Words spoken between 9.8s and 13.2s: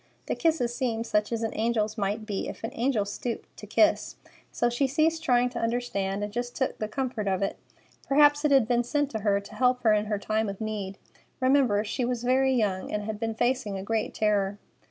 her in her time of need. Remember, she was very young, and had